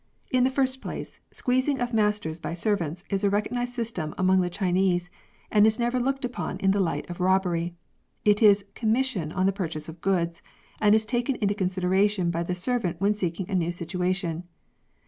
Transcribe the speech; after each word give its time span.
In 0.31 0.43
the 0.43 0.49
first 0.49 0.81
place, 0.81 1.19
squeezing 1.29 1.79
of 1.79 1.93
masters 1.93 2.39
by 2.39 2.55
servants 2.55 3.03
is 3.11 3.23
a 3.23 3.29
recognised 3.29 3.73
system 3.73 4.15
among 4.17 4.41
the 4.41 4.49
Chinese, 4.49 5.11
and 5.51 5.63
is 5.67 5.77
never 5.77 5.99
looked 5.99 6.25
upon 6.25 6.57
in 6.57 6.71
the 6.71 6.79
light 6.79 7.07
of 7.07 7.19
robbery. 7.19 7.75
It 8.25 8.41
is 8.41 8.65
commission 8.73 9.31
on 9.31 9.45
the 9.45 9.51
purchase 9.53 9.87
of 9.87 10.01
goods, 10.01 10.41
and 10.79 10.95
is 10.95 11.05
taken 11.05 11.35
into 11.35 11.53
consideration 11.53 12.31
by 12.31 12.41
the 12.41 12.55
servant 12.55 12.99
when 12.99 13.13
seeking 13.13 13.47
a 13.47 13.53
new 13.53 13.71
situation. 13.71 14.45